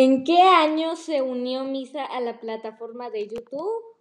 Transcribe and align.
¿En 0.00 0.22
qué 0.22 0.42
año 0.42 0.94
se 0.94 1.22
unió 1.22 1.64
Misa 1.64 2.04
a 2.04 2.20
la 2.20 2.38
plataforma 2.38 3.10
de 3.10 3.26
YouTube? 3.26 3.97